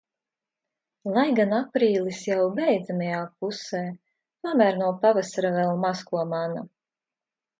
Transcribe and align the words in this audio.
Lai 1.15 1.25
gan 1.39 1.51
aprīlis 1.57 2.21
jau 2.29 2.47
beidzamajā 2.61 3.19
pusē, 3.43 3.83
tomēr 4.47 4.81
no 4.81 4.89
pavasara 5.03 5.53
vēl 5.59 5.75
maz 5.87 6.05
ko 6.11 6.25
mana. 6.35 6.65